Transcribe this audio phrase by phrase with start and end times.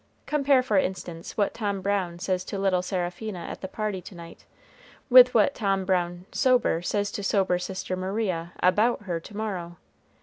[0.25, 4.45] Compare, for instance, what Tom Brown says to little Seraphina at the party to night,
[5.11, 9.77] with what Tom Brown sober says to sober sister Maria about her to morrow.